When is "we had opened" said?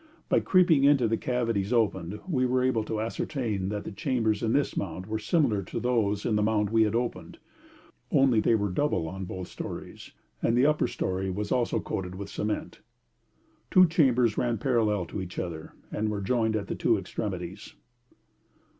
6.71-7.37